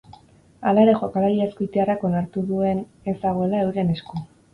Hala 0.69 0.85
ere, 0.85 0.95
jokalari 1.01 1.35
azkoitiarrak 1.45 2.05
onartu 2.09 2.43
duen 2.53 2.81
ez 3.13 3.15
dagoela 3.27 3.61
euren 3.67 3.93
esku. 3.99 4.23